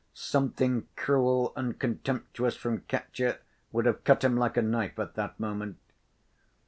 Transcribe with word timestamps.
Something 0.15 0.87
cruel 0.95 1.53
and 1.55 1.77
contemptuous 1.77 2.55
from 2.55 2.81
Katya 2.89 3.37
would 3.71 3.85
have 3.85 4.03
cut 4.03 4.23
him 4.23 4.35
like 4.35 4.57
a 4.57 4.63
knife 4.63 4.97
at 4.97 5.13
that 5.13 5.39
moment. 5.39 5.77